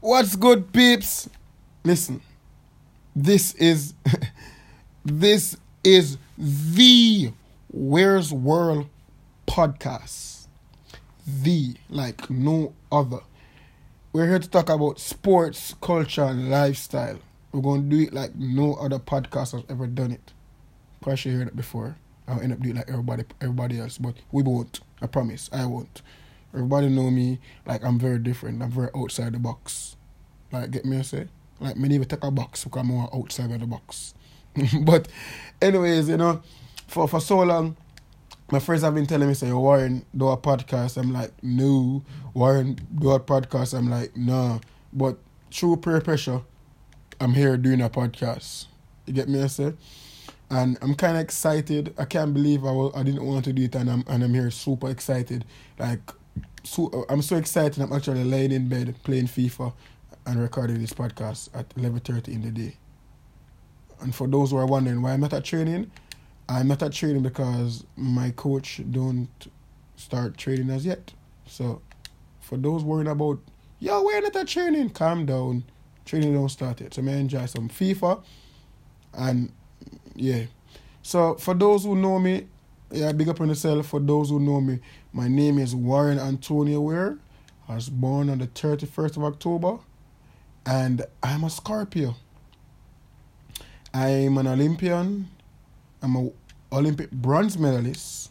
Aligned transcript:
What's 0.00 0.34
good, 0.34 0.72
peeps? 0.72 1.28
Listen, 1.84 2.22
this 3.14 3.52
is 3.56 3.92
this 5.04 5.58
is 5.84 6.16
the 6.38 7.32
Weir's 7.70 8.32
World 8.32 8.86
podcast. 9.46 10.46
The 11.26 11.74
like 11.90 12.30
no 12.30 12.72
other. 12.90 13.18
We're 14.14 14.26
here 14.26 14.38
to 14.38 14.48
talk 14.48 14.70
about 14.70 14.98
sports, 15.00 15.74
culture, 15.82 16.24
and 16.24 16.50
lifestyle. 16.50 17.18
We're 17.52 17.60
gonna 17.60 17.82
do 17.82 18.00
it 18.00 18.14
like 18.14 18.34
no 18.36 18.76
other 18.76 18.98
podcast 18.98 19.52
has 19.52 19.64
ever 19.68 19.86
done 19.86 20.12
it. 20.12 20.32
Probably 21.02 21.30
heard 21.30 21.48
it 21.48 21.56
before. 21.56 21.96
I'll 22.26 22.40
end 22.40 22.54
up 22.54 22.60
doing 22.60 22.76
like 22.76 22.88
everybody 22.88 23.24
everybody 23.42 23.78
else, 23.78 23.98
but 23.98 24.14
we 24.32 24.42
won't. 24.42 24.80
I 25.02 25.08
promise. 25.08 25.50
I 25.52 25.66
won't. 25.66 26.00
Everybody 26.52 26.88
know 26.88 27.10
me 27.10 27.38
like 27.66 27.84
I'm 27.84 27.98
very 27.98 28.18
different. 28.18 28.62
I'm 28.62 28.70
very 28.70 28.88
outside 28.94 29.32
the 29.32 29.38
box. 29.38 29.96
Like 30.52 30.70
get 30.70 30.84
me 30.84 30.98
I 30.98 31.02
say? 31.02 31.28
Like 31.60 31.76
me 31.76 31.94
even 31.94 32.08
take 32.08 32.24
a 32.24 32.30
box 32.30 32.64
because 32.64 32.80
I'm 32.80 32.88
more 32.88 33.08
outside 33.14 33.50
of 33.50 33.60
the 33.60 33.66
box. 33.66 34.14
but 34.82 35.08
anyways, 35.62 36.08
you 36.08 36.16
know, 36.16 36.42
for 36.86 37.06
for 37.06 37.20
so 37.20 37.40
long 37.40 37.76
my 38.50 38.58
friends 38.58 38.82
have 38.82 38.94
been 38.94 39.06
telling 39.06 39.28
me 39.28 39.34
say 39.34 39.52
Warren 39.52 40.04
do 40.16 40.28
a 40.28 40.36
podcast. 40.36 40.96
I'm 40.96 41.12
like, 41.12 41.32
no. 41.42 42.02
Warren 42.34 42.76
do 42.98 43.10
a 43.10 43.20
podcast. 43.20 43.78
I'm 43.78 43.88
like, 43.88 44.16
nah. 44.16 44.58
But 44.92 45.18
through 45.52 45.76
peer 45.76 46.00
pressure, 46.00 46.42
I'm 47.20 47.32
here 47.32 47.56
doing 47.56 47.80
a 47.80 47.88
podcast. 47.88 48.66
You 49.06 49.12
get 49.12 49.28
me 49.28 49.42
I 49.42 49.46
say? 49.46 49.74
and 50.50 50.76
I'm 50.82 50.94
kind 50.94 51.16
of 51.16 51.22
excited. 51.22 51.94
I 51.96 52.04
can't 52.04 52.34
believe 52.34 52.64
I, 52.64 52.72
was, 52.72 52.92
I 52.94 53.04
didn't 53.04 53.24
want 53.24 53.44
to 53.44 53.52
do 53.52 53.62
it, 53.62 53.74
and 53.74 53.88
I'm 53.88 54.04
and 54.08 54.24
I'm 54.24 54.34
here 54.34 54.50
super 54.50 54.90
excited. 54.90 55.44
Like, 55.78 56.00
so 56.62 56.88
uh, 56.88 57.12
I'm 57.12 57.22
so 57.22 57.36
excited. 57.36 57.82
I'm 57.82 57.92
actually 57.92 58.24
laying 58.24 58.52
in 58.52 58.68
bed 58.68 58.94
playing 59.02 59.26
FIFA 59.26 59.72
and 60.26 60.40
recording 60.40 60.80
this 60.80 60.92
podcast 60.92 61.48
at 61.54 61.68
11:30 61.76 62.28
in 62.28 62.42
the 62.42 62.50
day. 62.50 62.76
And 64.00 64.14
for 64.14 64.26
those 64.26 64.50
who 64.50 64.56
are 64.56 64.66
wondering 64.66 65.02
why 65.02 65.12
I'm 65.12 65.20
not 65.20 65.32
at 65.32 65.44
training, 65.44 65.90
I'm 66.48 66.68
not 66.68 66.82
at 66.82 66.92
training 66.92 67.22
because 67.22 67.84
my 67.96 68.30
coach 68.30 68.80
don't 68.90 69.28
start 69.96 70.36
training 70.38 70.70
as 70.70 70.86
yet. 70.86 71.12
So, 71.46 71.82
for 72.40 72.56
those 72.56 72.82
worrying 72.82 73.08
about, 73.08 73.40
yo, 73.78 74.02
we're 74.02 74.20
not 74.20 74.36
at 74.36 74.48
training, 74.48 74.90
calm 74.90 75.26
down. 75.26 75.64
Training 76.06 76.32
don't 76.32 76.48
start 76.48 76.80
yet. 76.80 76.94
So, 76.94 77.02
I 77.02 77.10
enjoy 77.12 77.46
some 77.46 77.68
FIFA 77.68 78.22
and 79.14 79.52
yeah. 80.14 80.44
So 81.02 81.34
for 81.36 81.54
those 81.54 81.84
who 81.84 81.96
know 81.96 82.18
me, 82.18 82.46
yeah, 82.90 83.12
big 83.12 83.28
up 83.28 83.40
on 83.40 83.48
yourself. 83.48 83.86
For 83.86 84.00
those 84.00 84.30
who 84.30 84.40
know 84.40 84.60
me, 84.60 84.80
my 85.12 85.28
name 85.28 85.58
is 85.58 85.74
Warren 85.74 86.18
Antonio 86.18 86.80
Weir. 86.80 87.18
I 87.68 87.74
was 87.74 87.88
born 87.88 88.30
on 88.30 88.38
the 88.38 88.46
31st 88.46 89.16
of 89.16 89.24
October, 89.24 89.78
and 90.64 91.04
I'm 91.22 91.44
a 91.44 91.50
Scorpio. 91.50 92.14
I'm 93.92 94.38
an 94.38 94.46
Olympian. 94.46 95.28
I'm 96.02 96.16
a 96.16 96.30
Olympic 96.72 97.10
bronze 97.10 97.58
medalist. 97.58 98.30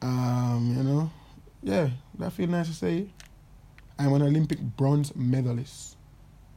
Um, 0.00 0.74
you 0.76 0.82
know, 0.84 1.10
yeah, 1.62 1.90
that 2.18 2.32
feel 2.32 2.48
nice 2.48 2.68
to 2.68 2.74
say. 2.74 3.08
I'm 3.98 4.12
an 4.12 4.22
Olympic 4.22 4.60
bronze 4.60 5.14
medalist. 5.16 5.96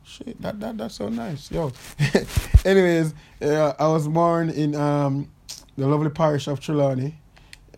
Shit, 0.04 0.42
that 0.42 0.60
that 0.60 0.78
that's 0.78 0.96
so 0.96 1.10
nice, 1.10 1.52
yo. 1.52 1.72
Anyways, 2.66 3.14
I 3.42 3.88
was 3.88 4.08
born 4.08 4.50
in 4.50 4.76
um 4.76 5.32
the 5.78 5.88
lovely 5.88 6.10
parish 6.10 6.48
of 6.48 6.60
Trelawny. 6.60 7.14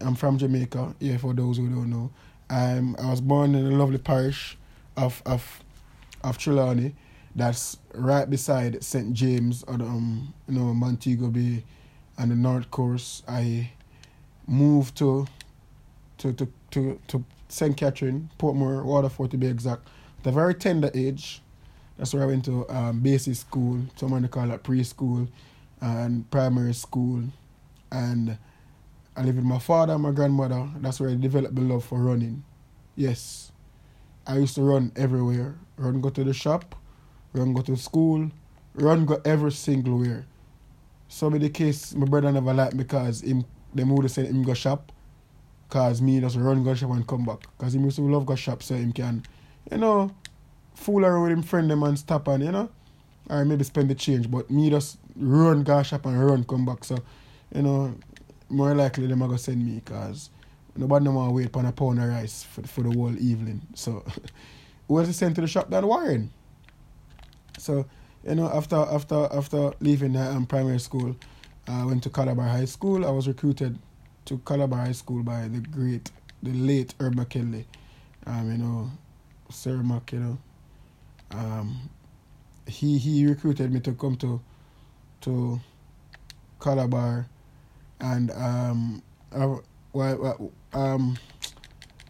I'm 0.02 0.16
from 0.16 0.38
Jamaica. 0.38 0.96
Yeah, 1.00 1.18
for 1.18 1.34
those 1.34 1.58
who 1.58 1.70
don't 1.70 1.90
know, 1.90 2.12
um, 2.50 2.96
I 3.02 3.10
was 3.10 3.22
born 3.22 3.56
in 3.56 3.66
a 3.66 3.72
lovely 3.76 3.98
parish 3.98 4.58
of 4.98 5.22
of 5.26 5.64
of 6.24 6.38
Trelawny. 6.38 6.94
That's 7.36 7.78
right 7.94 8.30
beside 8.30 8.84
St 8.84 9.14
James 9.14 9.64
or 9.64 9.76
um 9.76 10.34
you 10.48 10.56
know 10.60 10.74
Montego 10.74 11.28
Bay 11.30 11.64
and 12.18 12.32
the 12.32 12.36
North 12.36 12.70
Coast. 12.72 13.24
I 13.28 13.72
moved 14.48 14.98
to 14.98 15.28
to 16.20 16.34
to 16.34 16.48
to, 16.72 17.00
to 17.08 17.24
St 17.50 17.76
Catherine, 17.76 18.30
Portmore, 18.40 18.84
Waterford 18.84 19.32
to 19.32 19.38
be 19.38 19.48
exact, 19.48 19.88
at 20.22 20.28
a 20.28 20.32
very 20.32 20.54
tender 20.56 20.90
age. 20.94 21.42
That's 21.98 22.14
where 22.14 22.24
I 22.24 22.26
went 22.26 22.46
to 22.46 22.68
um, 22.70 23.00
basic 23.02 23.36
school, 23.36 23.82
someone 23.96 24.22
they 24.22 24.28
call 24.28 24.50
it 24.52 24.64
preschool, 24.64 25.28
and 25.82 26.30
primary 26.32 26.74
school. 26.74 27.24
And 27.92 28.38
I 29.16 29.24
live 29.24 29.36
with 29.36 29.46
my 29.46 29.60
father 29.60 29.94
and 29.94 30.04
my 30.04 30.12
grandmother. 30.12 30.70
That's 30.78 31.00
where 31.00 31.10
I 31.10 31.16
developed 31.16 31.56
the 31.56 31.62
love 31.62 31.84
for 31.84 32.00
running. 32.00 32.44
Yes. 32.96 33.52
I 34.26 34.38
used 34.38 34.56
to 34.56 34.62
run 34.62 34.92
everywhere. 34.96 35.56
Run 35.78 36.00
go 36.02 36.10
to 36.10 36.24
the 36.24 36.34
shop, 36.34 36.76
run 37.34 37.54
go 37.54 37.62
to 37.64 37.76
school, 37.76 38.30
run 38.76 39.06
go 39.06 39.20
every 39.26 39.52
single 39.52 39.98
where. 39.98 40.26
Some 41.08 41.34
of 41.34 41.42
the 41.42 41.50
case 41.50 41.94
my 41.94 42.06
brother 42.06 42.32
never 42.32 42.54
liked 42.54 42.74
me 42.74 42.84
because 42.84 43.22
him 43.22 43.46
them 43.74 43.90
would 43.96 44.10
say 44.12 44.26
him 44.26 44.44
go 44.44 44.54
shop. 44.54 44.92
Cause 45.70 46.02
me 46.02 46.20
just 46.20 46.38
run 46.38 46.64
go 46.64 46.74
shop 46.76 46.92
and 46.92 47.08
come 47.08 47.26
back. 47.26 47.40
Cause 47.58 47.74
he 47.74 47.80
used 47.80 47.96
to 47.96 48.04
love 48.04 48.26
go 48.26 48.36
shop 48.36 48.62
so 48.62 48.76
him 48.76 48.94
can, 48.94 49.24
you 49.72 49.78
know, 49.78 50.12
fool 50.76 51.06
around 51.06 51.24
with 51.24 51.32
him 51.32 51.44
friend 51.44 51.70
them 51.70 51.84
and 51.84 51.98
stop 51.98 52.28
and 52.28 52.44
you 52.44 52.52
know 52.52 52.70
or 53.30 53.46
maybe 53.46 53.64
spend 53.64 53.90
the 53.90 53.96
change 53.96 54.30
but 54.30 54.50
me 54.50 54.70
just 54.70 54.98
run 55.16 55.64
go 55.64 55.84
shop 55.84 56.06
and 56.06 56.24
run 56.26 56.44
come 56.44 56.66
back 56.66 56.84
so 56.84 56.98
you 57.54 57.62
know 57.62 57.94
more 58.52 58.76
likely 58.76 59.08
them 59.08 59.22
are 59.24 59.28
gonna 59.28 59.40
send 59.40 59.66
me 59.66 59.82
because 59.84 60.30
nobody 60.76 61.06
no 61.06 61.12
want 61.12 61.30
to 61.30 61.34
wait 61.36 61.52
for 61.52 61.66
a 61.66 61.72
pound 61.72 62.00
of 62.00 62.10
rice 62.10 62.44
for, 62.44 62.62
for 62.64 62.84
the 62.84 62.92
whole 62.92 63.18
evening. 63.18 63.62
So 63.74 64.04
who 64.88 65.00
else 65.00 65.08
was 65.08 65.18
sent 65.18 65.36
to 65.36 65.42
the 65.42 65.48
shop 65.48 65.70
than 65.70 65.88
Warren? 65.88 66.32
So 67.58 67.86
you 68.28 68.36
know 68.36 68.48
after 68.48 68.76
after 68.76 69.28
after 69.32 69.72
leaving 69.80 70.16
uh, 70.16 70.32
um, 70.36 70.46
primary 70.46 70.80
school 70.80 71.16
I 71.68 71.86
went 71.86 72.04
to 72.04 72.10
Calabar 72.10 72.48
High 72.48 72.66
School. 72.66 73.06
I 73.06 73.12
was 73.12 73.28
recruited 73.28 73.78
to 74.26 74.38
Calabar 74.40 74.86
High 74.86 74.92
School 74.92 75.24
by 75.24 75.48
the 75.48 75.60
great 75.60 76.12
the 76.44 76.52
late 76.54 76.94
Herb 77.00 77.16
McKinley. 77.16 77.66
Um 78.26 78.52
you 78.52 78.58
know 78.58 78.92
Sir 79.50 79.78
Mac 79.78 80.12
you 80.12 80.20
know. 80.20 80.38
Um, 81.32 81.90
he 82.68 82.98
he 82.98 83.26
recruited 83.26 83.72
me 83.72 83.80
to 83.82 83.94
come 83.94 84.16
to 84.18 84.42
to 85.22 85.60
Calabar, 86.60 87.28
and 88.02 88.32
um, 88.32 89.04
I, 89.32 89.46
while 89.92 90.52
um, 90.74 91.18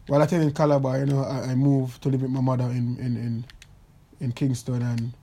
while 0.07 0.21
attending 0.21 0.51
Calabar, 0.53 0.99
you 0.99 1.05
know, 1.05 1.23
I, 1.23 1.51
I 1.51 1.55
moved 1.55 2.01
to 2.03 2.09
live 2.09 2.21
with 2.21 2.31
my 2.31 2.41
mother 2.41 2.65
in 2.65 2.97
in 2.97 3.17
in, 3.17 3.45
in 4.19 4.31
Kingston, 4.31 4.81
and 4.81 5.13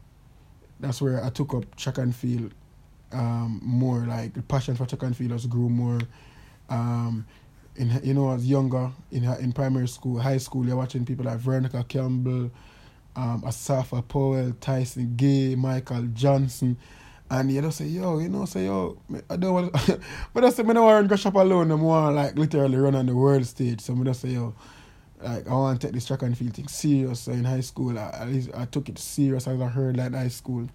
that's 0.81 1.03
where 1.03 1.25
I 1.25 1.31
took 1.31 1.55
up 1.55 1.75
track 1.77 1.99
and 1.99 2.15
field 2.15 2.53
um, 3.12 3.61
more. 3.62 4.01
Like 4.01 4.34
the 4.34 4.43
passion 4.43 4.77
for 4.77 4.87
track 4.87 5.03
and 5.03 5.17
field 5.17 5.33
has 5.33 5.47
grew 5.47 5.69
more. 5.69 6.01
Um, 6.69 7.27
in 7.77 8.00
you 8.03 8.15
know, 8.15 8.29
I 8.29 8.35
was 8.35 8.47
younger 8.47 8.91
in 9.11 9.25
in 9.25 9.53
primary 9.53 9.89
school, 9.89 10.19
high 10.19 10.39
school, 10.39 10.67
you're 10.67 10.77
watching 10.77 11.05
people 11.05 11.25
like 11.25 11.39
Veronica 11.39 11.85
Campbell 11.89 12.50
um, 13.19 13.43
Asafa 13.43 14.06
Powell, 14.06 14.53
Tyson 14.61 15.15
Gay, 15.17 15.55
Michael 15.56 16.06
Johnson. 16.15 16.77
And 17.31 17.53
you 17.53 17.61
just 17.61 17.78
say, 17.78 17.87
yo, 17.87 18.19
you 18.19 18.28
know, 18.31 18.47
say, 18.47 18.65
yo, 18.65 18.97
I 19.28 19.37
don't 19.37 19.53
want 19.53 19.75
to, 19.75 20.00
but 20.33 20.44
I 20.44 20.50
say, 20.50 20.62
I 20.62 20.72
don't 20.72 20.84
want 20.84 21.05
to 21.05 21.09
go 21.09 21.16
shop 21.16 21.34
alone. 21.34 21.71
I 21.71 21.75
want 21.75 22.16
like 22.16 22.37
literally 22.37 22.77
run 22.77 22.94
on 22.94 23.06
the 23.06 23.15
world 23.15 23.44
stage. 23.44 23.83
So 23.83 23.94
I 23.94 24.03
just 24.05 24.22
say, 24.22 24.31
yo, 24.31 24.55
like 25.21 25.47
I 25.47 25.53
want 25.53 25.81
to 25.81 25.87
take 25.87 25.94
this 25.94 26.06
track 26.06 26.22
and 26.22 26.37
field 26.37 26.55
thing 26.55 26.69
serious. 26.69 27.21
So 27.21 27.33
in 27.33 27.44
high 27.44 27.61
school, 27.61 27.99
I, 27.99 28.11
at 28.21 28.28
least 28.28 28.50
I 28.55 28.65
took 28.65 28.88
it 28.88 28.99
serious 28.99 29.47
as 29.47 29.61
I 29.61 29.67
heard 29.67 29.97
like 29.97 30.15
high 30.15 30.28
school. 30.28 30.69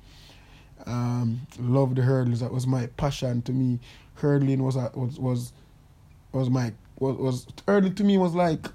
Um, 0.86 1.42
love 1.59 1.96
the 1.96 2.02
hurdles. 2.02 2.42
That 2.42 2.52
was 2.52 2.68
my 2.68 2.88
passion 2.88 3.42
to 3.44 3.52
me. 3.52 3.80
Hurdling 4.16 4.62
was 4.62 4.75
was 4.75 5.19
was 5.19 5.53
was 6.34 6.50
my 6.50 6.74
was 7.00 7.16
was 7.16 7.47
hurdling 7.68 7.96
to 7.96 8.03
me 8.03 8.18
was 8.18 8.36
like 8.36 8.68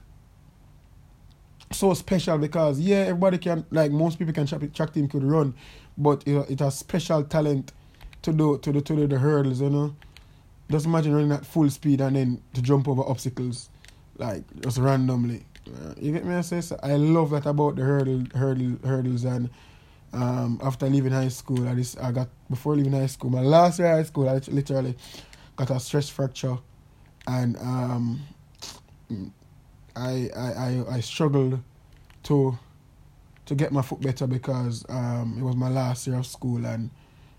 so 1.70 1.94
special 1.94 2.38
because 2.38 2.80
yeah, 2.80 2.98
everybody 2.98 3.38
can 3.38 3.64
like 3.70 3.90
most 3.90 4.18
people 4.18 4.32
can 4.32 4.46
track, 4.46 4.72
track 4.72 4.92
team 4.92 5.08
could 5.08 5.24
run, 5.24 5.54
but 5.96 6.26
it, 6.26 6.50
it 6.50 6.60
has 6.60 6.78
special 6.78 7.22
talent 7.24 7.72
to 8.22 8.32
do 8.32 8.58
to 8.58 8.72
do 8.72 8.80
to 8.80 8.96
do 8.96 9.06
the 9.06 9.18
hurdles. 9.18 9.60
You 9.60 9.70
know, 9.70 9.96
just 10.70 10.86
imagine 10.86 11.14
running 11.14 11.32
at 11.32 11.44
full 11.44 11.68
speed 11.70 12.00
and 12.00 12.16
then 12.16 12.42
to 12.54 12.62
jump 12.62 12.88
over 12.88 13.02
obstacles, 13.02 13.68
like 14.16 14.42
just 14.60 14.78
randomly. 14.78 15.44
Uh, 15.66 15.94
you 15.98 16.12
get 16.12 16.24
me? 16.24 16.34
I 16.34 16.40
say 16.40 16.60
so 16.62 16.78
I 16.82 16.96
love 16.96 17.30
that 17.30 17.46
about 17.46 17.76
the 17.76 17.82
hurdle 17.82 18.24
hurdle 18.34 18.76
hurdles 18.84 19.24
and. 19.24 19.50
Um, 20.10 20.58
after 20.64 20.88
leaving 20.88 21.12
high 21.12 21.28
school, 21.28 21.68
I 21.68 21.74
just 21.74 22.00
I 22.00 22.12
got 22.12 22.28
before 22.48 22.74
leaving 22.74 22.92
high 22.94 23.04
school. 23.04 23.28
My 23.28 23.42
last 23.42 23.78
year 23.78 23.88
of 23.88 23.98
high 23.98 24.04
school, 24.04 24.26
I 24.26 24.40
literally 24.48 24.96
got 25.54 25.68
a 25.68 25.78
stress 25.78 26.08
fracture, 26.08 26.56
and 27.26 27.58
um, 27.58 28.20
I, 29.98 30.30
I, 30.36 30.52
I, 30.52 30.84
I 30.96 31.00
struggled 31.00 31.60
to 32.24 32.58
to 33.46 33.54
get 33.54 33.72
my 33.72 33.80
foot 33.80 34.00
better 34.02 34.26
because 34.26 34.84
um, 34.90 35.36
it 35.38 35.42
was 35.42 35.56
my 35.56 35.70
last 35.70 36.06
year 36.06 36.18
of 36.18 36.26
school 36.26 36.66
and 36.66 36.90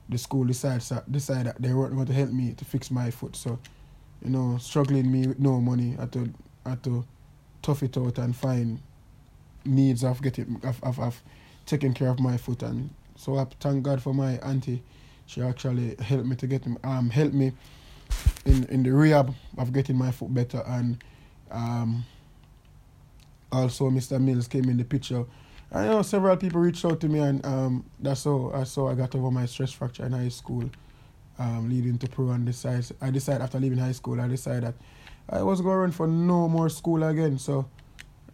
the 0.09 0.17
school 0.17 0.43
decided 0.43 1.03
decided 1.11 1.45
that 1.45 1.61
they 1.61 1.73
weren't 1.73 1.93
going 1.93 2.07
to 2.07 2.13
help 2.13 2.31
me 2.31 2.53
to 2.53 2.65
fix 2.65 2.89
my 2.89 3.11
foot. 3.11 3.35
So, 3.35 3.59
you 4.23 4.31
know, 4.31 4.57
struggling 4.59 5.11
me 5.11 5.27
with 5.27 5.39
no 5.39 5.61
money, 5.61 5.95
I 5.97 6.01
had 6.01 6.11
to 6.13 6.33
I 6.65 6.69
had 6.71 6.83
to 6.83 7.05
tough 7.61 7.83
it 7.83 7.95
out 7.97 8.17
and 8.17 8.35
find 8.35 8.79
needs 9.65 10.03
of 10.03 10.21
getting 10.21 10.59
of, 10.63 10.83
of, 10.83 10.99
of 10.99 11.21
taking 11.65 11.93
care 11.93 12.09
of 12.09 12.19
my 12.19 12.37
foot 12.37 12.63
and 12.63 12.89
so 13.15 13.37
I 13.37 13.45
thank 13.59 13.83
God 13.83 14.01
for 14.01 14.13
my 14.13 14.37
auntie. 14.37 14.81
She 15.27 15.41
actually 15.43 15.95
helped 15.99 16.25
me 16.25 16.35
to 16.37 16.47
get 16.47 16.65
um 16.83 17.09
help 17.09 17.33
me 17.33 17.51
in 18.45 18.63
in 18.65 18.81
the 18.81 18.91
rehab 18.91 19.35
of 19.57 19.71
getting 19.73 19.97
my 19.97 20.11
foot 20.11 20.33
better 20.33 20.63
and 20.65 21.03
um 21.51 22.05
also 23.51 23.89
Mr. 23.89 24.19
Mills 24.19 24.47
came 24.47 24.65
in 24.65 24.77
the 24.77 24.83
picture. 24.83 25.25
I 25.71 25.85
know 25.85 26.01
several 26.01 26.35
people 26.37 26.61
reached 26.61 26.83
out 26.85 26.99
to 27.01 27.09
me 27.09 27.19
and 27.19 27.45
um 27.45 27.85
that's 27.99 28.23
how 28.23 28.51
I 28.53 28.63
saw 28.63 28.89
I 28.89 28.95
got 28.95 29.13
over 29.15 29.31
my 29.31 29.45
stress 29.45 29.71
fracture 29.71 30.05
in 30.05 30.13
high 30.13 30.29
school. 30.29 30.69
Um, 31.37 31.69
leading 31.69 31.97
to 31.99 32.07
pro 32.09 32.31
and 32.31 32.45
decide 32.45 32.85
I 33.01 33.11
decided 33.11 33.41
after 33.41 33.59
leaving 33.59 33.77
high 33.77 33.93
school 33.93 34.19
I 34.19 34.27
decided 34.27 34.63
that 34.63 34.73
I 35.29 35.41
was 35.41 35.61
going 35.61 35.91
for 35.91 36.05
no 36.05 36.49
more 36.49 36.67
school 36.67 37.01
again 37.03 37.37
so 37.39 37.65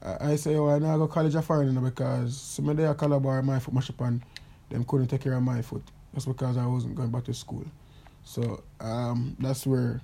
I, 0.02 0.32
I 0.32 0.36
say 0.38 0.56
oh 0.56 0.70
I 0.70 0.80
now 0.80 0.98
go 0.98 1.06
to 1.06 1.14
college 1.14 1.36
of 1.36 1.46
foreign 1.46 1.84
because 1.84 2.36
some 2.36 2.68
of 2.70 2.78
the 2.78 2.94
Calabar 2.96 3.44
my 3.44 3.60
foot 3.60 3.76
mash 3.76 3.92
up 3.92 4.02
and 4.02 4.22
them 4.70 4.84
couldn't 4.86 5.08
take 5.08 5.22
care 5.22 5.34
of 5.34 5.44
my 5.44 5.62
foot 5.62 5.84
That's 6.14 6.26
because 6.26 6.58
I 6.58 6.66
wasn't 6.66 6.96
going 6.96 7.12
back 7.12 7.26
to 7.26 7.34
school. 7.34 7.66
So 8.24 8.64
um, 8.80 9.36
that's 9.40 9.68
where 9.68 10.02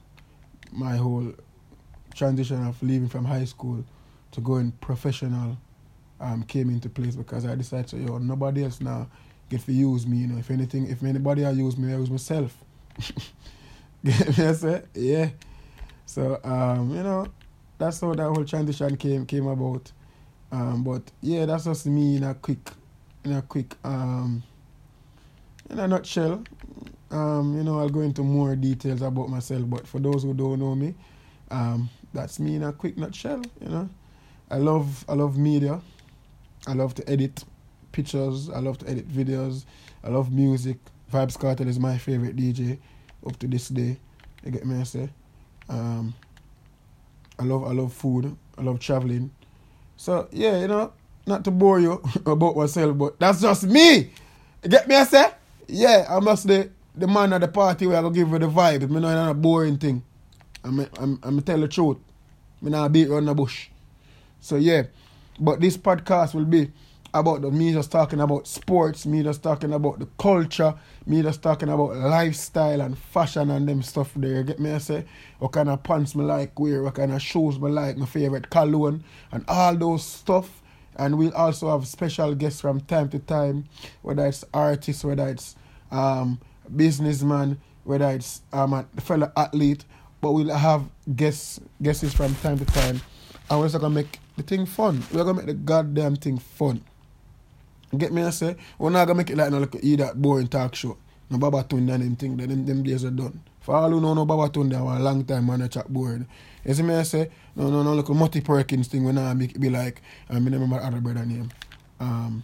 my 0.72 0.96
whole 0.96 1.34
transition 2.13 2.66
of 2.66 2.81
leaving 2.84 3.10
from 3.10 3.25
high 3.25 3.46
school 3.46 3.84
to 4.31 4.42
going 4.42 4.72
professional 4.74 5.57
um, 6.19 6.44
came 6.44 6.69
into 6.69 6.89
place 6.89 7.16
because 7.16 7.45
I 7.45 7.56
decided 7.56 7.88
to, 7.89 7.98
yo, 7.98 8.18
nobody 8.18 8.63
else 8.63 8.80
now 8.80 9.07
get 9.50 9.62
to 9.62 9.74
use 9.74 10.07
me, 10.07 10.18
you 10.18 10.28
know. 10.28 10.38
If 10.38 10.51
anything, 10.51 10.88
if 10.88 11.04
anybody 11.04 11.45
I 11.45 11.51
use 11.51 11.78
me, 11.78 11.94
I 11.94 11.98
use 11.98 12.10
myself. 12.10 12.56
get 14.06 14.63
me? 14.63 14.81
Yeah. 14.94 15.30
So, 16.06 16.39
um, 16.44 16.95
you 16.95 17.04
know, 17.04 17.28
that's 17.78 18.00
how 18.01 18.13
that 18.13 18.24
whole 18.24 18.45
transition 18.45 18.95
came 18.98 19.25
came 19.25 19.48
about. 19.48 19.92
Um, 20.51 20.84
but 20.84 21.04
yeah, 21.22 21.45
that's 21.45 21.66
just 21.66 21.86
me 21.86 22.18
in 22.18 22.24
a 22.24 22.36
quick, 22.36 22.72
in 23.24 23.34
a 23.34 23.42
quick, 23.42 23.75
um, 23.84 24.44
in 25.69 25.80
a 25.80 25.88
nutshell. 25.88 26.44
Um, 27.10 27.57
you 27.57 27.63
know, 27.63 27.80
I'll 27.80 27.89
go 27.89 28.01
into 28.01 28.24
more 28.24 28.56
details 28.56 29.01
about 29.01 29.30
myself, 29.30 29.69
but 29.69 29.88
for 29.88 30.00
those 30.00 30.24
who 30.24 30.34
don't 30.34 30.60
know 30.60 30.75
me, 30.75 30.95
um, 31.50 31.89
that's 32.13 32.39
me 32.39 32.56
in 32.56 32.63
a 32.63 32.72
quick 32.72 32.98
nutshell. 32.98 33.42
You 33.62 33.69
know, 33.69 33.89
I 34.51 34.57
love 34.57 35.06
I 35.07 35.13
love 35.13 35.38
media. 35.38 35.80
I 36.68 36.74
love 36.74 36.94
to 36.95 37.09
edit 37.09 37.44
pictures. 37.94 38.50
I 38.50 38.59
love 38.59 38.77
to 38.80 38.89
edit 38.89 39.07
videos. 39.07 39.63
I 40.03 40.09
love 40.09 40.31
music. 40.31 40.77
Vybz 41.12 41.38
Kartel 41.38 41.68
is 41.68 41.80
my 41.80 41.98
favorite 41.98 42.36
DJ 42.36 42.77
up 43.25 43.38
to 43.39 43.48
this 43.48 43.69
day. 43.69 43.98
You 44.44 44.51
get 44.51 44.65
me? 44.65 44.80
I 44.80 44.83
say. 44.83 45.09
Um, 45.69 46.13
I 47.39 47.44
love 47.44 47.63
I 47.63 47.71
love 47.71 47.94
food. 47.94 48.36
I 48.57 48.62
love 48.62 48.80
traveling. 48.80 49.31
So 49.95 50.27
yeah, 50.31 50.59
you 50.59 50.68
know, 50.68 50.92
not 51.25 51.45
to 51.45 51.51
bore 51.51 51.80
you 51.80 52.01
about 52.25 52.57
myself, 52.57 52.98
but 52.98 53.19
that's 53.19 53.42
just 53.42 53.63
me. 53.63 54.12
You 54.63 54.69
get 54.69 54.88
me? 54.88 54.95
I 54.95 55.06
say. 55.06 55.31
Yeah, 55.68 56.06
I 56.09 56.19
must 56.19 56.48
the 56.48 56.69
the 56.94 57.07
man 57.07 57.31
at 57.31 57.39
the 57.42 57.48
party 57.48 57.88
where 57.88 57.98
I 57.98 58.01
go 58.01 58.09
give 58.09 58.27
you 58.30 58.38
the 58.39 58.50
vibe. 58.50 58.89
Me 58.89 59.00
know 59.00 59.07
it's 59.07 59.15
not 59.15 59.31
a 59.31 59.33
boring 59.33 59.77
thing. 59.77 60.03
I'm 60.65 60.80
I'm 61.00 61.19
I'm 61.24 61.42
tell 61.42 61.59
the 61.59 61.69
truth. 61.69 61.98
Me 62.62 62.69
not 62.69 62.92
beat 62.92 63.07
around 63.07 63.25
the 63.25 63.33
bush. 63.33 63.71
So 64.42 64.58
yeah, 64.58 64.84
but 65.40 65.62
this 65.62 65.78
podcast 65.78 66.34
will 66.34 66.46
be 66.46 66.72
about 67.14 67.42
the 67.42 67.52
me 67.52 67.74
just 67.74 67.92
talking 67.92 68.20
about 68.20 68.48
sports, 68.48 69.06
me 69.06 69.22
just 69.24 69.44
talking 69.44 69.74
about 69.74 70.00
the 70.00 70.08
culture, 70.18 70.74
me 71.06 71.22
just 71.22 71.42
talking 71.42 71.70
about 71.70 71.96
lifestyle 71.96 72.82
and 72.82 72.98
fashion 72.98 73.50
and 73.52 73.68
them 73.68 73.82
stuff 73.82 74.12
there. 74.16 74.44
Get 74.44 74.60
me 74.60 74.72
I 74.72 74.78
say? 74.78 75.06
What 75.40 75.52
kind 75.52 75.70
of 75.70 75.84
pants 75.84 76.16
me 76.16 76.24
like 76.24 76.58
wear, 76.60 76.84
what 76.84 76.96
kind 76.96 77.12
of 77.12 77.22
shoes 77.22 77.60
me 77.60 77.70
like, 77.70 77.98
my 77.98 78.06
favorite 78.06 78.50
cologne 78.50 79.04
and 79.32 79.44
all 79.48 79.76
those 79.76 80.04
stuff. 80.04 80.62
And 80.96 81.18
we'll 81.18 81.34
also 81.34 81.72
have 81.72 81.88
special 81.88 82.36
guests 82.36 82.62
from 82.62 82.82
time 82.82 83.10
to 83.10 83.20
time, 83.20 83.66
whether 84.02 84.26
it's 84.26 84.44
artists, 84.54 85.04
whether 85.04 85.28
it's 85.30 85.56
um, 85.90 86.40
businessman, 86.76 87.60
whether 87.84 88.10
it's 88.10 88.42
um, 88.54 88.74
a 88.74 88.86
fellow 89.02 89.32
athlete, 89.36 89.86
but 90.22 90.32
we'll 90.32 90.56
have 90.56 90.84
guests 91.16 91.60
guests 91.82 92.14
from 92.14 92.36
time 92.36 92.58
to 92.60 92.66
time. 92.66 93.02
And 93.50 93.60
we're 93.60 93.68
just 93.68 93.80
gonna 93.82 93.94
make 93.94 94.20
the 94.38 94.44
thing 94.44 94.66
fun. 94.66 95.04
We're 95.12 95.24
gonna 95.24 95.36
make 95.36 95.45
the 95.45 95.54
goddamn 95.54 96.16
thing 96.16 96.38
fun. 96.38 96.83
Get 97.98 98.13
me 98.13 98.24
I 98.24 98.30
say? 98.30 98.56
We're 98.80 98.89
not 98.89 99.06
gonna 99.06 99.18
make 99.18 99.30
it 99.30 99.38
like 99.38 99.51
no 99.51 99.60
like 99.60 99.75
either 99.83 100.12
boring 100.16 100.48
talk 100.48 100.75
show. 100.75 100.98
No 101.30 101.38
Baba 101.38 101.63
Babatunde 101.63 101.94
and 101.94 102.04
them 102.04 102.16
thing, 102.16 102.38
them, 102.38 102.66
them 102.66 102.83
days 102.83 103.06
are 103.06 103.12
done. 103.12 103.42
For 103.62 103.75
all 103.75 103.89
who 103.89 104.01
know 104.01 104.13
no 104.13 104.25
Babatunde 104.25 104.78
for 104.78 104.95
a 104.95 105.00
long 105.00 105.24
time 105.24 105.48
man 105.48 105.62
I 105.62 105.68
chat 105.68 105.92
boring. 105.92 106.28
You 106.66 106.74
see 106.74 106.83
me 106.83 106.95
I 106.95 107.04
say? 107.04 107.30
No 107.56 107.69
no 107.69 107.83
no 107.83 107.94
look 107.94 108.10
a 108.10 108.13
Mutty 108.13 108.42
Perkins 108.42 108.88
thing 108.88 109.04
when 109.04 109.18
I 109.18 109.33
make 109.33 109.51
it 109.51 109.60
be 109.60 109.69
like 109.69 110.01
I 110.30 110.39
mean 110.39 110.54
remember 110.54 110.77
other 110.77 111.01
brother 111.01 111.25
name. 111.25 111.50
Um 112.00 112.44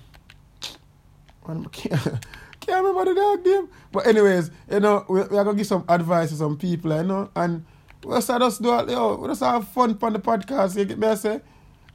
can't 1.48 2.86
remember 2.86 3.06
the 3.06 3.16
dog 3.16 3.46
name. 3.46 3.70
But 3.92 4.08
anyways, 4.08 4.52
you 4.70 4.80
know, 4.82 5.06
we, 5.08 5.22
we 5.22 5.38
are 5.38 5.44
gonna 5.46 5.56
give 5.56 5.68
some 5.68 5.86
advice 5.88 6.30
to 6.30 6.36
some 6.36 6.58
people, 6.58 6.96
you 6.96 7.04
know, 7.04 7.30
and 7.36 7.66
we 8.04 8.20
just 8.20 8.62
do 8.62 8.78
it, 8.80 8.90
yo, 8.90 9.16
we 9.16 9.28
just 9.30 9.42
have 9.42 9.68
fun 9.70 9.98
on 10.02 10.14
the 10.14 10.20
podcast, 10.20 10.78
you 10.78 10.86
get 10.86 11.00
me 11.00 11.08
I 11.08 11.16
say? 11.16 11.42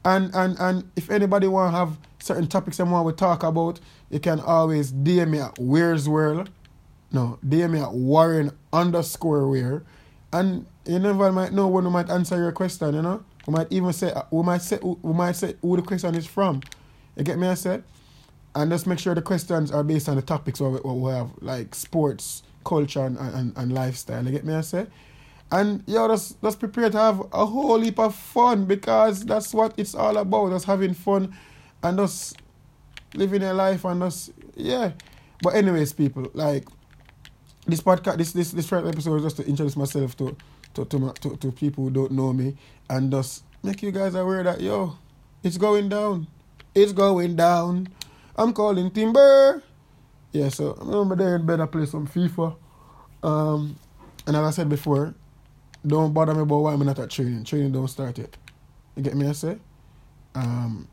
And 0.04 0.34
and 0.34 0.58
and 0.58 0.90
if 0.96 1.10
anybody 1.10 1.46
wanna 1.46 1.76
have 1.76 1.98
certain 2.18 2.46
topics 2.46 2.76
they 2.76 2.84
want 2.84 3.08
to 3.08 3.14
talk 3.14 3.42
about, 3.42 3.80
you 4.10 4.20
can 4.20 4.40
always 4.40 4.92
DM 4.92 5.30
me 5.30 5.38
at 5.40 5.58
Weir's 5.58 6.08
World. 6.08 6.50
No, 7.12 7.38
DM 7.46 7.72
me 7.72 7.80
at 7.80 7.92
Warren 7.92 8.52
underscore 8.72 9.48
weir. 9.48 9.84
And 10.32 10.66
you 10.86 10.98
never 10.98 11.30
might 11.30 11.52
know 11.52 11.68
when 11.68 11.84
we 11.84 11.90
might 11.90 12.08
answer 12.10 12.36
your 12.36 12.52
question, 12.52 12.94
you 12.94 13.02
know? 13.02 13.22
We 13.46 13.52
might 13.52 13.70
even 13.70 13.92
say 13.92 14.12
we 14.30 14.42
might 14.42 14.62
say 14.62 14.78
we 14.82 15.12
might 15.12 15.36
say 15.36 15.54
who 15.60 15.76
the 15.76 15.82
question 15.82 16.14
is 16.14 16.26
from. 16.26 16.62
You 17.16 17.24
get 17.24 17.38
me 17.38 17.46
I 17.48 17.54
say? 17.54 17.82
and 18.54 18.70
just 18.70 18.86
make 18.86 18.98
sure 18.98 19.14
the 19.14 19.22
questions 19.22 19.70
are 19.70 19.82
based 19.82 20.08
on 20.08 20.16
the 20.16 20.22
topics 20.22 20.60
what 20.60 20.84
we, 20.84 20.90
we 20.90 21.10
have, 21.10 21.30
like 21.40 21.74
sports, 21.74 22.42
culture, 22.64 23.04
and, 23.04 23.16
and, 23.18 23.52
and 23.56 23.72
lifestyle. 23.72 24.24
You 24.24 24.30
get 24.30 24.44
me? 24.44 24.54
I 24.54 24.60
say, 24.60 24.86
and 25.52 25.84
yo, 25.86 26.08
just 26.08 26.40
just 26.42 26.58
prepare 26.58 26.88
to 26.88 26.98
have 26.98 27.20
a 27.32 27.44
whole 27.44 27.78
heap 27.78 27.98
of 27.98 28.14
fun 28.14 28.64
because 28.64 29.24
that's 29.24 29.52
what 29.52 29.74
it's 29.76 29.94
all 29.94 30.16
about. 30.16 30.50
Just 30.50 30.64
having 30.64 30.94
fun, 30.94 31.36
and 31.82 31.98
just 31.98 32.36
living 33.14 33.42
a 33.42 33.52
life, 33.52 33.84
and 33.84 34.00
just 34.00 34.32
yeah. 34.56 34.92
But 35.42 35.54
anyways, 35.54 35.92
people, 35.92 36.30
like 36.32 36.66
this 37.66 37.82
podcast, 37.82 38.16
this 38.16 38.32
this 38.32 38.50
this 38.52 38.66
first 38.66 38.88
episode 38.88 39.12
was 39.12 39.22
just 39.24 39.36
to 39.36 39.46
introduce 39.46 39.76
myself 39.76 40.16
to 40.16 40.34
to 40.74 40.86
to, 40.86 40.98
my, 40.98 41.12
to 41.20 41.36
to 41.36 41.52
people 41.52 41.84
who 41.84 41.90
don't 41.90 42.12
know 42.12 42.32
me, 42.32 42.56
and 42.88 43.12
just 43.12 43.44
make 43.62 43.82
you 43.82 43.92
guys 43.92 44.14
aware 44.14 44.42
that 44.42 44.62
yo, 44.62 44.96
it's 45.42 45.58
going 45.58 45.90
down, 45.90 46.28
it's 46.74 46.92
going 46.92 47.36
down. 47.36 47.88
I'm 48.36 48.54
calling 48.54 48.90
Timber. 48.90 49.62
Yeah, 50.32 50.48
so 50.48 50.78
I 50.80 50.84
remember 50.86 51.14
there 51.14 51.36
in 51.36 51.44
bed 51.44 51.60
I 51.60 51.66
play 51.66 51.84
some 51.84 52.06
FIFA. 52.08 52.56
Um, 53.22 53.78
and 54.26 54.34
as 54.34 54.42
I 54.42 54.50
said 54.50 54.70
before, 54.70 55.14
don't 55.86 56.12
bother 56.12 56.34
me 56.34 56.42
about 56.42 56.58
why 56.58 56.72
I'm 56.72 56.84
not 56.84 56.98
at 56.98 57.10
training. 57.10 57.44
Training 57.44 57.72
don't 57.72 57.88
start 57.88 58.18
yet. 58.18 58.36
You 58.96 59.02
get 59.02 59.14
me 59.14 59.28
I 59.28 59.32
say? 59.32 59.58
Um 60.34 60.88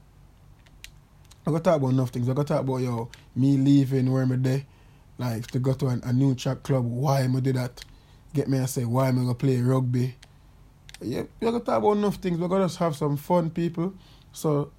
I 1.45 1.51
gotta 1.51 1.63
talk 1.63 1.77
about 1.77 1.89
enough 1.89 2.09
things. 2.09 2.29
I 2.29 2.33
gotta 2.33 2.47
talk 2.47 2.61
about 2.61 2.77
yo, 2.77 3.09
me 3.35 3.57
leaving 3.57 4.11
where 4.11 4.23
I'm 4.23 4.65
like 5.17 5.47
to 5.47 5.59
go 5.59 5.73
to 5.73 5.87
an, 5.87 6.01
a 6.03 6.13
new 6.13 6.33
track 6.35 6.63
club, 6.63 6.85
why 6.85 7.21
am 7.21 7.35
I 7.35 7.39
do 7.41 7.53
that? 7.53 7.83
Get 8.33 8.47
me 8.47 8.59
I 8.59 8.65
say 8.65 8.85
why 8.85 9.09
am 9.09 9.19
I 9.19 9.21
gonna 9.21 9.35
play 9.35 9.61
rugby? 9.61 10.15
Yeah, 11.01 11.23
we 11.39 11.45
gotta 11.45 11.63
talk 11.63 11.77
about 11.77 11.93
enough 11.93 12.15
things. 12.15 12.39
We're 12.39 12.47
gonna 12.47 12.65
just 12.65 12.77
have 12.77 12.95
some 12.95 13.17
fun 13.17 13.49
people. 13.49 13.93
So 14.31 14.71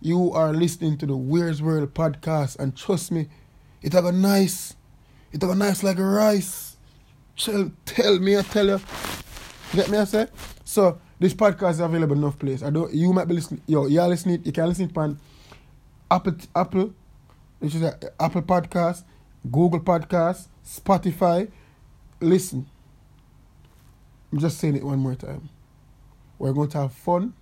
you 0.00 0.32
are 0.32 0.52
listening 0.52 0.98
to 0.98 1.06
the 1.06 1.16
Weir's 1.16 1.62
World 1.62 1.94
podcast, 1.94 2.58
and 2.58 2.76
trust 2.76 3.10
me, 3.10 3.28
it 3.80 3.94
have 3.94 4.04
a 4.04 4.12
nice, 4.12 4.74
it 5.32 5.40
have 5.40 5.50
a 5.50 5.54
nice 5.54 5.82
like 5.82 5.98
rice. 5.98 6.76
Tell, 7.36 7.72
tell 7.84 8.18
me, 8.18 8.36
I 8.38 8.42
tell 8.42 8.66
you. 8.66 8.80
Get 9.74 9.90
me, 9.90 9.98
I 9.98 10.04
say. 10.04 10.28
So 10.64 11.00
this 11.18 11.34
podcast 11.34 11.72
is 11.72 11.80
available 11.80 12.16
enough 12.16 12.38
place. 12.38 12.62
I 12.62 12.70
don't. 12.70 12.92
You 12.94 13.12
might 13.12 13.26
be 13.26 13.34
listening. 13.34 13.60
Yo, 13.66 13.86
you're 13.86 14.06
listening. 14.06 14.40
You 14.44 14.52
can 14.52 14.68
listen 14.68 14.92
on 14.94 15.18
Apple, 16.10 16.36
Apple, 16.54 16.94
which 17.58 17.74
is 17.74 17.82
a, 17.82 17.98
Apple 18.20 18.42
Podcast, 18.42 19.02
Google 19.50 19.80
Podcast, 19.80 20.46
Spotify. 20.64 21.50
Listen. 22.20 22.66
I'm 24.30 24.38
just 24.38 24.58
saying 24.58 24.76
it 24.76 24.84
one 24.84 24.98
more 25.00 25.16
time. 25.16 25.48
We're 26.38 26.52
going 26.52 26.68
to 26.70 26.78
have 26.78 26.92
fun, 26.92 27.34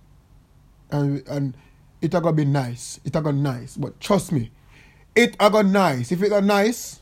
and 0.89 1.27
and 1.27 1.55
it 2.01 2.13
a 2.15 2.21
gonna 2.21 2.35
be 2.35 2.45
nice. 2.45 2.99
It's 3.05 3.13
gonna 3.13 3.33
be 3.33 3.39
nice. 3.39 3.77
But 3.77 3.99
trust 3.99 4.31
me, 4.31 4.51
it 5.15 5.35
gonna 5.39 5.69
nice. 5.69 6.11
If 6.11 6.23
it 6.23 6.31
a 6.31 6.41
nice, 6.41 7.01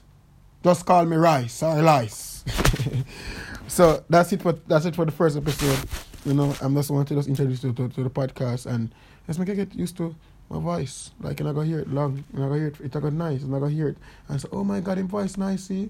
just 0.62 0.86
call 0.86 1.06
me 1.06 1.16
Rice 1.16 1.64
or 1.64 1.82
Lice. 1.82 2.44
so 3.72 4.04
that's 4.10 4.34
it 4.34 4.42
for 4.42 4.52
that's 4.68 4.86
it 4.86 4.96
for 4.96 5.06
the 5.06 5.14
first 5.14 5.38
episode. 5.38 5.80
You 6.26 6.34
know, 6.34 6.54
I'm 6.62 6.76
just 6.76 6.92
want 6.92 7.08
to 7.08 7.16
just 7.16 7.30
introduce 7.30 7.64
you 7.64 7.72
to, 7.72 7.88
to, 7.88 8.04
the 8.04 8.10
podcast 8.10 8.66
and 8.66 8.94
let's 9.28 9.40
make 9.40 9.48
it 9.48 9.56
get 9.56 9.74
used 9.74 9.96
to 9.98 10.14
my 10.50 10.60
voice. 10.60 11.12
Like 11.22 11.40
and 11.40 11.48
I 11.48 11.54
go 11.54 11.62
hear 11.62 11.80
it 11.80 11.90
long. 11.90 12.24
And 12.34 12.44
I 12.44 12.50
go 12.50 12.54
hear 12.56 12.68
it 12.68 12.82
it 12.82 12.96
a 12.96 13.00
go 13.00 13.10
nice 13.10 13.44
and 13.44 13.56
I 13.56 13.60
go 13.60 13.68
hear 13.68 13.88
it 13.88 13.98
and 14.28 14.42
say, 14.42 14.50
Oh 14.52 14.66
my 14.66 14.82
god, 14.82 14.98
him 14.98 15.08
voice 15.08 15.38
nice, 15.38 15.64
see? 15.64 15.90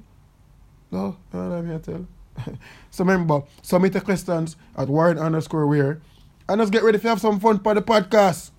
No, 0.91 1.17
no, 1.33 1.47
let 1.49 1.65
me 1.65 1.77
tell. 1.79 2.05
so 2.91 3.03
remember, 3.03 3.41
submit 3.63 3.93
the 3.93 4.01
questions 4.01 4.57
at 4.77 4.87
Warren 4.87 5.17
underscore 5.17 5.65
weir 5.65 6.01
and 6.47 6.59
let's 6.59 6.69
get 6.69 6.83
ready 6.83 6.99
to 6.99 7.07
have 7.09 7.19
some 7.19 7.39
fun 7.39 7.59
for 7.59 7.73
the 7.73 7.81
podcast. 7.81 8.51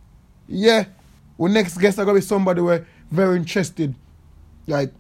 Yeah. 0.48 0.86
Our 1.40 1.48
next 1.48 1.78
guest 1.78 1.96
are 2.00 2.04
gonna 2.04 2.18
be 2.18 2.24
somebody 2.24 2.60
where 2.60 2.88
very 3.10 3.36
interested. 3.36 3.94
Like 4.66 4.92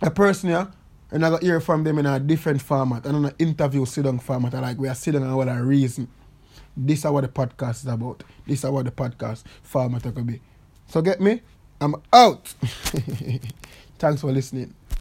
a 0.00 0.10
person 0.10 0.50
here, 0.50 0.68
and 1.12 1.24
I 1.24 1.30
got 1.30 1.42
hear 1.42 1.60
from 1.60 1.84
them 1.84 1.98
in 1.98 2.06
a 2.06 2.20
different 2.20 2.62
format, 2.62 3.06
and 3.06 3.16
on 3.16 3.24
an 3.26 3.34
interview 3.38 3.84
sit 3.84 4.04
down 4.04 4.18
format. 4.18 4.54
I 4.54 4.60
like 4.60 4.78
we 4.78 4.88
are 4.88 4.94
sitting 4.94 5.22
and 5.22 5.36
what 5.36 5.48
a 5.48 5.62
reason. 5.62 6.08
This 6.76 7.04
is 7.04 7.10
what 7.10 7.22
the 7.22 7.28
podcast 7.28 7.82
is 7.82 7.86
about. 7.86 8.22
This 8.46 8.64
is 8.64 8.70
what 8.70 8.84
the 8.84 8.90
podcast 8.90 9.42
format 9.62 10.02
could 10.02 10.26
be. 10.26 10.40
So 10.86 11.02
get 11.02 11.20
me? 11.20 11.42
I'm 11.80 11.94
out. 12.12 12.46
Thanks 13.98 14.20
for 14.20 14.32
listening. 14.32 14.74